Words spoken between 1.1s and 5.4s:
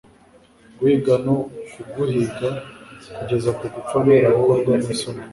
no kuguhiga kugeza gupfa no gukorwa nisoni